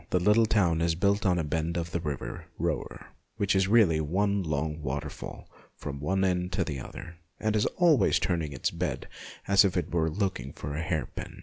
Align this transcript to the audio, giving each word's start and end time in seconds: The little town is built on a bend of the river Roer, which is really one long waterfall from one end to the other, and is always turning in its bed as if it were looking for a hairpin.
The 0.09 0.19
little 0.19 0.47
town 0.47 0.81
is 0.81 0.95
built 0.95 1.27
on 1.27 1.37
a 1.37 1.43
bend 1.43 1.77
of 1.77 1.91
the 1.91 1.99
river 1.99 2.45
Roer, 2.57 3.09
which 3.37 3.55
is 3.55 3.67
really 3.67 4.01
one 4.01 4.41
long 4.41 4.81
waterfall 4.81 5.47
from 5.75 5.99
one 5.99 6.23
end 6.25 6.51
to 6.53 6.63
the 6.63 6.79
other, 6.79 7.17
and 7.39 7.55
is 7.55 7.67
always 7.77 8.17
turning 8.17 8.49
in 8.51 8.55
its 8.55 8.71
bed 8.71 9.07
as 9.47 9.63
if 9.63 9.77
it 9.77 9.93
were 9.93 10.09
looking 10.09 10.53
for 10.53 10.75
a 10.75 10.81
hairpin. 10.81 11.39